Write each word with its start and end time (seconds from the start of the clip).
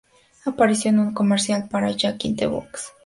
Apareció 0.45 0.89
en 0.89 0.97
um 0.97 1.13
comercial 1.13 1.67
para 1.69 1.91
Jack 1.91 2.25
in 2.25 2.35
the 2.35 2.47
Box. 2.47 2.91